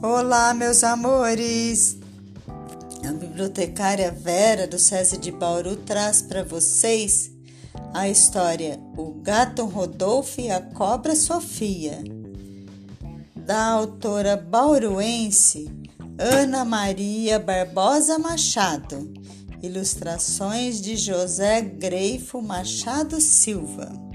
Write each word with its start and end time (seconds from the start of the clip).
Olá, 0.00 0.54
meus 0.54 0.84
amores! 0.84 1.98
A 3.04 3.12
bibliotecária 3.12 4.12
Vera 4.12 4.64
do 4.64 4.78
SESI 4.78 5.18
de 5.18 5.32
Bauru 5.32 5.74
traz 5.74 6.22
para 6.22 6.44
vocês 6.44 7.32
a 7.92 8.08
história 8.08 8.78
O 8.96 9.14
Gato 9.20 9.64
Rodolfo 9.64 10.40
e 10.40 10.52
a 10.52 10.60
Cobra 10.60 11.16
Sofia, 11.16 11.98
da 13.34 13.70
autora 13.70 14.36
bauruense 14.36 15.68
Ana 16.16 16.64
Maria 16.64 17.40
Barbosa 17.40 18.20
Machado, 18.20 19.12
ilustrações 19.60 20.80
de 20.80 20.96
José 20.96 21.60
Greifo 21.60 22.40
Machado 22.40 23.20
Silva. 23.20 24.07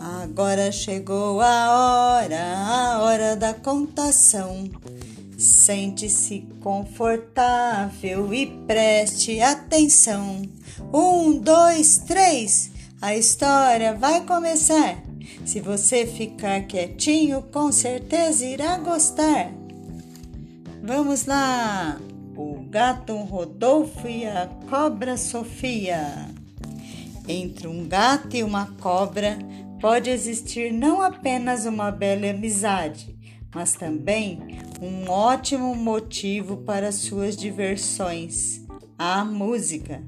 Agora 0.00 0.72
chegou 0.72 1.42
a 1.42 2.16
hora, 2.22 2.56
a 2.56 3.02
hora 3.02 3.36
da 3.36 3.52
contação. 3.52 4.70
Sente-se 5.36 6.48
confortável 6.62 8.32
e 8.32 8.46
preste 8.66 9.42
atenção. 9.42 10.40
Um, 10.90 11.38
dois, 11.38 11.98
três, 11.98 12.70
a 13.02 13.14
história 13.14 13.94
vai 13.94 14.22
começar. 14.24 14.96
Se 15.44 15.60
você 15.60 16.06
ficar 16.06 16.62
quietinho, 16.62 17.42
com 17.52 17.70
certeza 17.70 18.46
irá 18.46 18.78
gostar. 18.78 19.52
Vamos 20.82 21.26
lá! 21.26 22.00
O 22.34 22.64
gato 22.70 23.14
Rodolfo 23.16 24.08
e 24.08 24.24
a 24.24 24.48
cobra 24.70 25.18
Sofia. 25.18 26.30
Entre 27.28 27.68
um 27.68 27.86
gato 27.86 28.34
e 28.34 28.42
uma 28.42 28.66
cobra 28.80 29.38
pode 29.80 30.10
existir 30.10 30.72
não 30.72 31.00
apenas 31.00 31.64
uma 31.64 31.90
bela 31.90 32.28
amizade, 32.30 33.16
mas 33.54 33.74
também 33.74 34.60
um 34.80 35.10
ótimo 35.10 35.74
motivo 35.74 36.58
para 36.58 36.92
suas 36.92 37.36
diversões 37.36 38.64
a 38.98 39.24
música. 39.24 40.02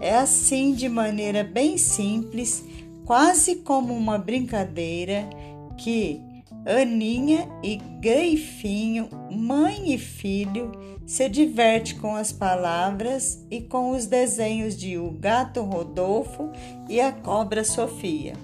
É 0.00 0.16
assim, 0.16 0.74
de 0.74 0.88
maneira 0.88 1.44
bem 1.44 1.78
simples, 1.78 2.64
quase 3.04 3.56
como 3.56 3.94
uma 3.94 4.18
brincadeira, 4.18 5.30
que 5.78 6.20
Aninha 6.66 7.48
e 7.62 7.76
Greifinho, 8.00 9.08
mãe 9.30 9.94
e 9.94 9.98
filho, 9.98 10.72
se 11.06 11.28
diverte 11.28 11.94
com 11.96 12.16
as 12.16 12.32
palavras 12.32 13.44
e 13.50 13.60
com 13.60 13.90
os 13.90 14.06
desenhos 14.06 14.76
de 14.76 14.98
O 14.98 15.10
Gato 15.10 15.62
Rodolfo 15.62 16.50
e 16.88 17.00
a 17.00 17.12
Cobra 17.12 17.64
Sofia. 17.64 18.34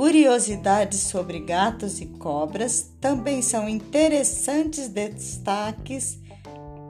Curiosidades 0.00 1.00
sobre 1.00 1.40
gatos 1.40 2.00
e 2.00 2.06
cobras 2.06 2.90
também 3.02 3.42
são 3.42 3.68
interessantes 3.68 4.88
destaques 4.88 6.18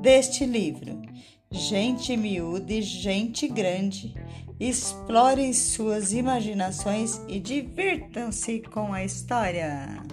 deste 0.01 0.47
livro. 0.47 1.03
Gente 1.51 2.17
miúda 2.17 2.73
e 2.73 2.81
gente 2.81 3.49
grande, 3.49 4.15
explorem 4.61 5.53
suas 5.53 6.13
imaginações 6.13 7.21
e 7.27 7.41
divirtam-se 7.41 8.61
com 8.61 8.93
a 8.93 9.05
história. 9.05 10.05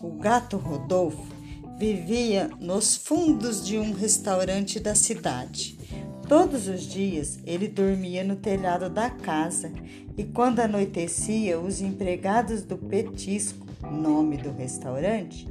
O 0.00 0.12
gato 0.12 0.56
Rodolfo 0.56 1.26
vivia 1.78 2.48
nos 2.58 2.96
fundos 2.96 3.62
de 3.62 3.76
um 3.76 3.92
restaurante 3.92 4.80
da 4.80 4.94
cidade. 4.94 5.77
Todos 6.28 6.68
os 6.68 6.82
dias 6.82 7.38
ele 7.46 7.66
dormia 7.66 8.22
no 8.22 8.36
telhado 8.36 8.90
da 8.90 9.08
casa 9.08 9.72
e 10.14 10.24
quando 10.24 10.60
anoitecia, 10.60 11.58
os 11.58 11.80
empregados 11.80 12.62
do 12.62 12.76
Petisco, 12.76 13.66
nome 13.90 14.36
do 14.36 14.52
restaurante, 14.52 15.48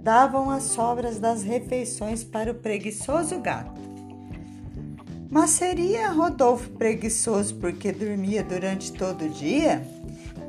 davam 0.00 0.48
as 0.48 0.62
sobras 0.62 1.18
das 1.18 1.42
refeições 1.42 2.22
para 2.22 2.52
o 2.52 2.54
preguiçoso 2.54 3.40
gato. 3.40 3.80
Mas 5.28 5.50
seria 5.50 6.12
Rodolfo 6.12 6.70
preguiçoso 6.70 7.56
porque 7.56 7.90
dormia 7.90 8.44
durante 8.44 8.92
todo 8.92 9.24
o 9.24 9.30
dia? 9.30 9.82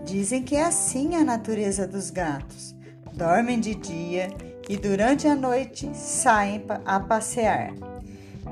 Dizem 0.06 0.44
que 0.44 0.56
é 0.56 0.64
assim 0.64 1.16
a 1.16 1.24
natureza 1.24 1.88
dos 1.88 2.12
gatos. 2.12 2.76
Dormem 3.14 3.60
de 3.60 3.74
dia 3.74 4.30
e 4.70 4.78
durante 4.78 5.28
a 5.28 5.36
noite 5.36 5.90
saem 5.96 6.64
a 6.86 7.00
passear. 7.00 7.91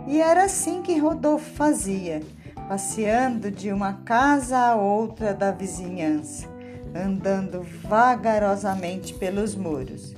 E 0.09 0.19
era 0.19 0.45
assim 0.45 0.81
que 0.81 0.97
Rodolfo 0.97 1.53
fazia, 1.53 2.23
passeando 2.67 3.51
de 3.51 3.71
uma 3.71 3.93
casa 3.93 4.57
a 4.57 4.75
outra 4.75 5.35
da 5.35 5.51
vizinhança, 5.51 6.47
andando 6.95 7.61
vagarosamente 7.83 9.13
pelos 9.13 9.55
muros. 9.55 10.15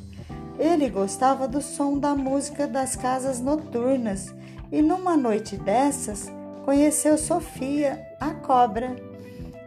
Ele 0.57 0.89
gostava 0.89 1.45
do 1.45 1.61
som 1.61 1.99
da 1.99 2.15
música 2.15 2.65
das 2.65 2.95
casas 2.95 3.41
noturnas 3.41 4.33
e 4.71 4.81
numa 4.81 5.17
noite 5.17 5.57
dessas 5.57 6.31
conheceu 6.63 7.17
Sofia, 7.17 8.01
a 8.17 8.29
cobra. 8.29 8.95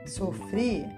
Sofia 0.06 0.88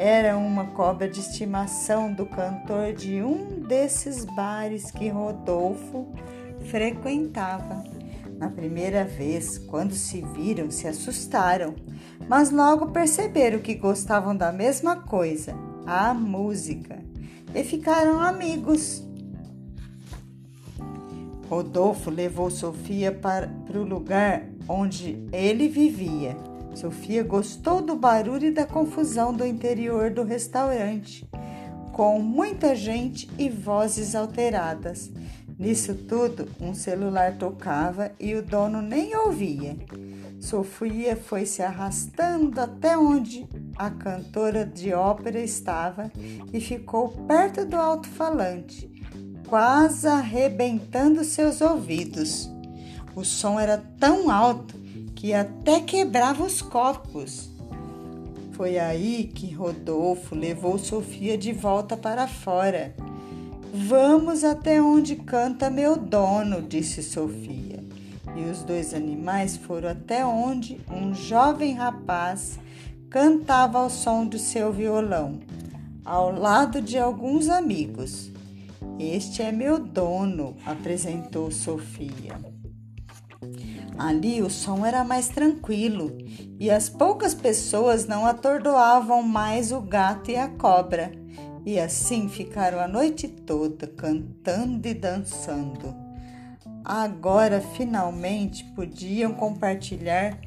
era 0.00 0.36
uma 0.36 0.66
cobra 0.72 1.08
de 1.08 1.20
estimação 1.20 2.12
do 2.12 2.26
cantor 2.26 2.92
de 2.92 3.22
um 3.22 3.60
desses 3.60 4.24
bares 4.24 4.90
que 4.90 5.08
Rodolfo 5.08 6.08
frequentava. 6.68 7.84
Na 8.38 8.48
primeira 8.48 9.04
vez, 9.04 9.58
quando 9.58 9.94
se 9.94 10.20
viram, 10.20 10.70
se 10.70 10.88
assustaram, 10.88 11.74
mas 12.28 12.50
logo 12.50 12.88
perceberam 12.88 13.58
que 13.58 13.74
gostavam 13.74 14.36
da 14.36 14.52
mesma 14.52 14.96
coisa, 14.96 15.54
a 15.86 16.12
música, 16.12 16.98
e 17.54 17.62
ficaram 17.62 18.20
amigos. 18.20 19.02
Rodolfo 21.48 22.10
levou 22.10 22.50
Sofia 22.50 23.12
para, 23.12 23.48
para 23.66 23.78
o 23.78 23.84
lugar 23.84 24.48
onde 24.68 25.22
ele 25.32 25.68
vivia. 25.68 26.36
Sofia 26.74 27.22
gostou 27.22 27.80
do 27.80 27.94
barulho 27.94 28.46
e 28.46 28.50
da 28.50 28.66
confusão 28.66 29.32
do 29.32 29.46
interior 29.46 30.10
do 30.10 30.24
restaurante, 30.24 31.28
com 31.92 32.18
muita 32.18 32.74
gente 32.74 33.30
e 33.38 33.48
vozes 33.48 34.16
alteradas. 34.16 35.12
Nisso 35.56 35.94
tudo, 35.94 36.48
um 36.60 36.74
celular 36.74 37.38
tocava 37.38 38.10
e 38.18 38.34
o 38.34 38.42
dono 38.42 38.82
nem 38.82 39.16
ouvia. 39.16 39.76
Sofia 40.40 41.16
foi 41.16 41.46
se 41.46 41.62
arrastando 41.62 42.60
até 42.60 42.98
onde 42.98 43.46
a 43.76 43.88
cantora 43.88 44.66
de 44.66 44.92
ópera 44.92 45.40
estava 45.40 46.10
e 46.52 46.60
ficou 46.60 47.08
perto 47.08 47.64
do 47.64 47.76
alto-falante, 47.76 48.90
quase 49.48 50.08
arrebentando 50.08 51.22
seus 51.24 51.60
ouvidos. 51.60 52.50
O 53.14 53.24
som 53.24 53.58
era 53.58 53.78
tão 53.98 54.30
alto 54.30 54.76
que 55.14 55.32
até 55.32 55.80
quebrava 55.80 56.44
os 56.44 56.60
copos. 56.60 57.48
Foi 58.52 58.76
aí 58.78 59.30
que 59.32 59.54
Rodolfo 59.54 60.34
levou 60.34 60.78
Sofia 60.78 61.38
de 61.38 61.52
volta 61.52 61.96
para 61.96 62.26
fora 62.26 62.94
Vamos 63.76 64.44
até 64.44 64.80
onde 64.80 65.16
canta 65.16 65.68
meu 65.68 65.96
dono, 65.96 66.62
disse 66.62 67.02
Sofia. 67.02 67.82
E 68.36 68.48
os 68.48 68.62
dois 68.62 68.94
animais 68.94 69.56
foram 69.56 69.88
até 69.88 70.24
onde 70.24 70.80
um 70.88 71.12
jovem 71.12 71.74
rapaz 71.74 72.56
cantava 73.10 73.80
ao 73.80 73.90
som 73.90 74.24
do 74.26 74.38
seu 74.38 74.72
violão, 74.72 75.40
ao 76.04 76.30
lado 76.30 76.80
de 76.80 76.96
alguns 76.96 77.48
amigos. 77.48 78.30
Este 78.96 79.42
é 79.42 79.50
meu 79.50 79.80
dono, 79.80 80.56
apresentou 80.64 81.50
Sofia. 81.50 82.38
Ali 83.98 84.40
o 84.40 84.48
som 84.48 84.86
era 84.86 85.02
mais 85.02 85.26
tranquilo 85.26 86.16
e 86.60 86.70
as 86.70 86.88
poucas 86.88 87.34
pessoas 87.34 88.06
não 88.06 88.24
atordoavam 88.24 89.20
mais 89.20 89.72
o 89.72 89.80
gato 89.80 90.30
e 90.30 90.36
a 90.36 90.46
cobra 90.46 91.23
e 91.64 91.78
assim 91.78 92.28
ficaram 92.28 92.78
a 92.78 92.86
noite 92.86 93.28
toda 93.28 93.86
cantando 93.86 94.86
e 94.86 94.94
dançando. 94.94 95.94
Agora 96.84 97.60
finalmente 97.60 98.64
podiam 98.74 99.32
compartilhar 99.32 100.38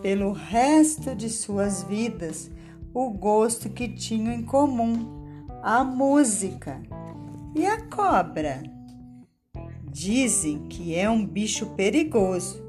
pelo 0.00 0.32
resto 0.32 1.14
de 1.14 1.28
suas 1.28 1.82
vidas 1.82 2.50
o 2.94 3.10
gosto 3.10 3.68
que 3.68 3.88
tinham 3.88 4.32
em 4.32 4.42
comum, 4.42 5.46
a 5.62 5.84
música. 5.84 6.80
E 7.54 7.66
a 7.66 7.82
cobra? 7.82 8.62
Dizem 9.90 10.66
que 10.68 10.94
é 10.94 11.08
um 11.08 11.24
bicho 11.24 11.66
perigoso, 11.76 12.62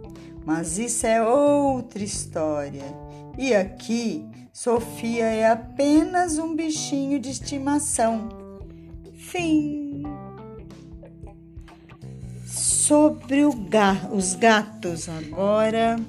mas 0.45 0.77
isso 0.77 1.07
é 1.07 1.25
outra 1.25 2.03
história. 2.03 3.02
E 3.37 3.53
aqui 3.53 4.25
Sofia 4.51 5.25
é 5.25 5.49
apenas 5.49 6.37
um 6.37 6.55
bichinho 6.55 7.19
de 7.19 7.31
estimação. 7.31 8.29
Fim. 9.15 10.03
Sobre 12.45 13.41
ga 13.69 14.09
os 14.11 14.35
gatos, 14.35 15.09
agora 15.09 15.99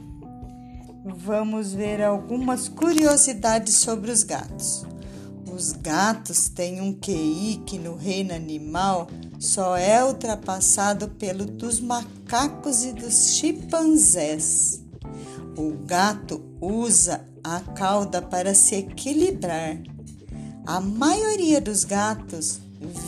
vamos 1.05 1.73
ver 1.73 2.03
algumas 2.03 2.69
curiosidades 2.69 3.77
sobre 3.77 4.11
os 4.11 4.23
gatos. 4.23 4.85
Os 5.51 5.73
gatos 5.73 6.49
têm 6.51 6.83
um 6.83 6.93
QI 6.93 7.63
que 7.65 7.79
no 7.79 7.97
reino 7.97 8.35
animal 8.35 9.09
só 9.39 9.75
é 9.77 10.05
ultrapassado 10.05 11.09
pelo 11.09 11.47
dos 11.47 11.81
macacos 11.81 12.85
e 12.85 12.93
dos 12.93 13.37
chimpanzés. 13.37 14.83
O 15.57 15.73
gato 15.87 16.54
usa 16.65 17.27
a 17.43 17.61
cauda 17.61 18.23
para 18.23 18.55
se 18.55 18.77
equilibrar. 18.77 19.79
A 20.67 20.81
maioria 20.81 21.61
dos 21.61 21.85
gatos 21.85 22.59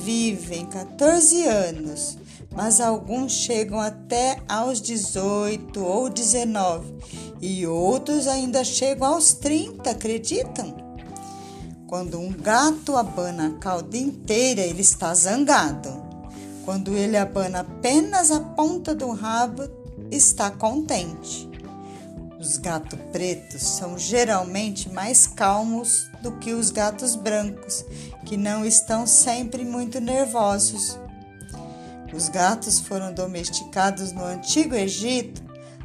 vivem 0.05 0.67
14 0.67 1.45
anos, 1.45 2.19
mas 2.55 2.81
alguns 2.81 3.33
chegam 3.33 3.81
até 3.81 4.43
aos 4.49 4.81
18 4.81 5.83
ou 5.83 6.11
19 6.11 6.95
e 7.41 7.67
outros 7.67 8.27
ainda 8.27 8.63
chegam 8.65 9.09
aos 9.09 9.33
30, 9.35 9.91
acreditam? 9.91 10.75
Quando 11.87 12.19
um 12.19 12.33
gato 12.33 12.97
abana 12.97 13.49
a 13.49 13.59
cauda 13.59 13.97
inteira, 13.97 14.61
ele 14.61 14.83
está 14.83 15.15
zangado. 15.15 16.05
Quando 16.65 16.95
ele 16.95 17.17
abana 17.17 17.61
apenas 17.61 18.31
a 18.31 18.41
ponta 18.41 18.95
do 18.95 19.13
rabo, 19.13 19.63
está 20.11 20.51
contente. 20.51 21.49
Os 22.47 22.59
gatos 22.59 22.97
pretos 23.11 23.61
são 23.61 23.99
geralmente 23.99 24.89
mais 24.89 25.27
calmos 25.27 26.09
do 26.23 26.31
que 26.39 26.53
os 26.53 26.71
gatos 26.71 27.17
brancos, 27.17 27.85
que 28.25 28.37
não 28.37 28.65
estão 28.65 29.05
sempre 29.05 29.65
muito 29.65 30.01
nervosos. 30.01 30.97
Os 32.15 32.29
gatos 32.29 32.79
foram 32.79 33.13
domesticados 33.13 34.13
no 34.13 34.25
Antigo 34.25 34.77
Egito 34.77 35.43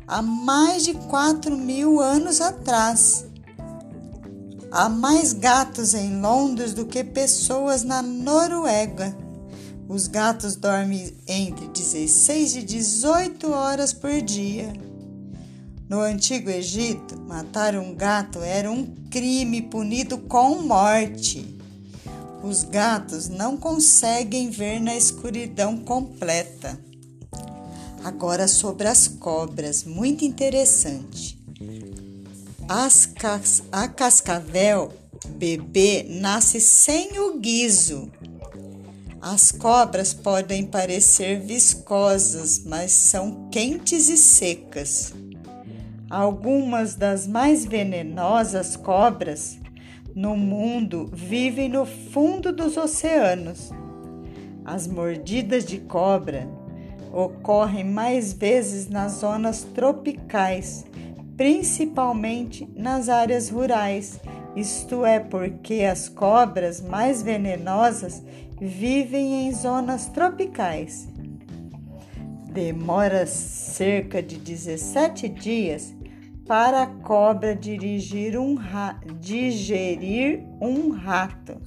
há 0.07 0.21
mais 0.21 0.83
de 0.83 0.93
4 0.93 1.57
mil 1.57 1.99
anos 1.99 2.39
atrás. 2.39 3.25
Há 4.71 4.87
mais 4.87 5.33
gatos 5.33 5.95
em 5.95 6.21
Londres 6.21 6.75
do 6.75 6.85
que 6.85 7.03
pessoas 7.03 7.81
na 7.81 8.03
Noruega. 8.03 9.17
Os 9.89 10.05
gatos 10.05 10.55
dormem 10.55 11.11
entre 11.27 11.67
16 11.69 12.57
e 12.57 12.61
18 12.61 13.51
horas 13.51 13.93
por 13.93 14.21
dia. 14.21 14.71
No 15.91 15.99
Antigo 15.99 16.49
Egito, 16.49 17.19
matar 17.19 17.75
um 17.75 17.93
gato 17.93 18.39
era 18.39 18.71
um 18.71 18.95
crime 19.09 19.61
punido 19.63 20.17
com 20.19 20.61
morte. 20.61 21.59
Os 22.41 22.63
gatos 22.63 23.27
não 23.27 23.57
conseguem 23.57 24.49
ver 24.49 24.79
na 24.79 24.95
escuridão 24.95 25.75
completa. 25.79 26.79
Agora 28.05 28.47
sobre 28.47 28.87
as 28.87 29.09
cobras, 29.09 29.83
muito 29.83 30.23
interessante. 30.23 31.37
Cas 33.19 33.61
a 33.69 33.85
cascavel 33.89 34.93
bebê 35.27 36.05
nasce 36.07 36.61
sem 36.61 37.19
o 37.19 37.37
guiso. 37.37 38.09
As 39.19 39.51
cobras 39.51 40.13
podem 40.13 40.65
parecer 40.65 41.41
viscosas, 41.41 42.61
mas 42.63 42.93
são 42.93 43.49
quentes 43.49 44.07
e 44.07 44.17
secas. 44.17 45.11
Algumas 46.11 46.95
das 46.95 47.25
mais 47.25 47.65
venenosas 47.65 48.75
cobras 48.75 49.57
no 50.13 50.35
mundo 50.35 51.09
vivem 51.13 51.69
no 51.69 51.85
fundo 51.85 52.51
dos 52.51 52.75
oceanos. 52.75 53.71
As 54.65 54.87
mordidas 54.87 55.65
de 55.65 55.77
cobra 55.79 56.47
ocorrem 57.13 57.85
mais 57.85 58.33
vezes 58.33 58.89
nas 58.89 59.13
zonas 59.13 59.63
tropicais 59.63 60.85
principalmente 61.41 62.69
nas 62.75 63.09
áreas 63.09 63.49
rurais, 63.49 64.19
isto 64.55 65.03
é, 65.03 65.19
porque 65.19 65.81
as 65.91 66.07
cobras 66.07 66.79
mais 66.79 67.23
venenosas 67.23 68.21
vivem 68.61 69.47
em 69.47 69.51
zonas 69.51 70.05
tropicais. 70.05 71.07
Demora 72.53 73.25
cerca 73.25 74.21
de 74.21 74.37
17 74.37 75.29
dias 75.29 75.95
para 76.47 76.83
a 76.83 76.87
cobra 76.87 77.55
dirigir 77.55 78.37
um 78.37 78.55
digerir 79.19 80.43
um 80.59 80.89
rato. 80.89 81.57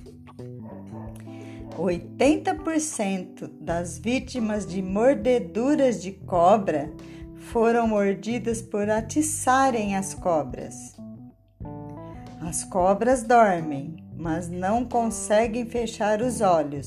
80% 1.79 3.51
das 3.61 3.99
vítimas 3.99 4.67
de 4.67 4.81
mordeduras 4.81 6.01
de 6.01 6.13
cobra 6.13 6.93
foram 7.37 7.89
mordidas 7.89 8.63
por 8.63 8.89
atiçarem 8.89 9.97
as 9.97 10.15
cobras. 10.15 10.97
As 12.41 12.63
cobras 12.63 13.23
dormem, 13.23 13.97
mas 14.17 14.49
não 14.49 14.85
conseguem 14.85 15.67
fechar 15.67 16.23
os 16.23 16.41
olhos. 16.41 16.87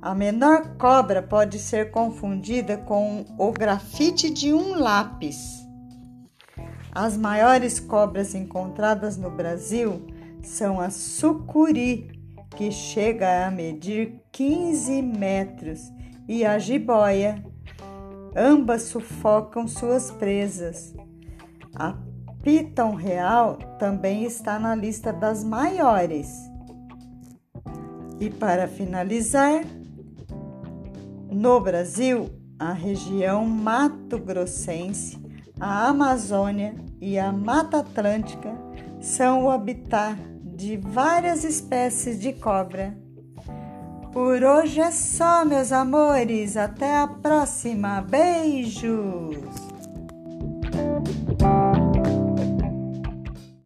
A 0.00 0.14
menor 0.14 0.76
cobra 0.78 1.22
pode 1.22 1.58
ser 1.58 1.90
confundida 1.90 2.76
com 2.76 3.24
o 3.38 3.52
grafite 3.52 4.30
de 4.30 4.52
um 4.52 4.74
lápis. 4.74 5.61
As 6.92 7.16
maiores 7.16 7.80
cobras 7.80 8.34
encontradas 8.34 9.16
no 9.16 9.30
Brasil 9.30 10.06
são 10.42 10.80
a 10.80 10.90
sucuri, 10.90 12.10
que 12.50 12.70
chega 12.70 13.46
a 13.46 13.50
medir 13.50 14.20
15 14.30 15.00
metros, 15.00 15.80
e 16.28 16.44
a 16.44 16.58
jiboia, 16.58 17.42
Ambas 18.34 18.82
sufocam 18.82 19.68
suas 19.68 20.10
presas. 20.10 20.94
A 21.74 21.94
Piton 22.42 22.94
Real 22.94 23.56
também 23.78 24.24
está 24.24 24.58
na 24.58 24.74
lista 24.74 25.12
das 25.12 25.44
maiores. 25.44 26.34
E 28.18 28.30
para 28.30 28.66
finalizar, 28.66 29.64
no 31.30 31.60
Brasil, 31.60 32.30
a 32.58 32.72
região 32.72 33.44
Mato 33.44 34.18
Grossense, 34.18 35.21
a 35.62 35.86
Amazônia 35.86 36.74
e 37.00 37.16
a 37.16 37.30
Mata 37.30 37.78
Atlântica 37.78 38.52
são 39.00 39.44
o 39.44 39.50
habitat 39.50 40.18
de 40.42 40.76
várias 40.76 41.44
espécies 41.44 42.18
de 42.18 42.32
cobra. 42.32 42.98
Por 44.12 44.42
hoje 44.42 44.80
é 44.80 44.90
só, 44.90 45.44
meus 45.44 45.70
amores. 45.70 46.56
Até 46.56 46.96
a 46.96 47.06
próxima. 47.06 48.02
Beijos! 48.02 49.71